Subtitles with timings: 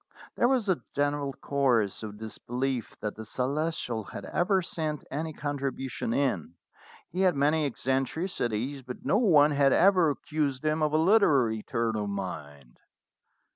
[0.35, 6.11] There was a general chorus of disbelief that the Celestial had ever sent any contribution
[6.11, 6.55] in.
[7.11, 11.95] He had many eccentricities, but no one had ever accused him of a literary turn
[11.95, 12.79] of mind.